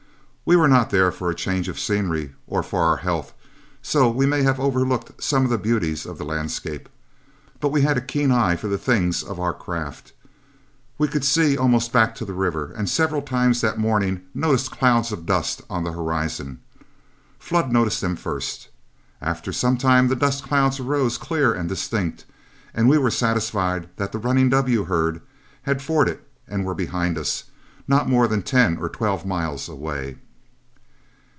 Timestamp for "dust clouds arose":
20.17-21.17